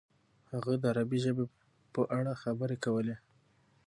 [0.51, 1.45] هغه د عربي ژبې
[1.93, 3.15] په اړه خبرې کولې.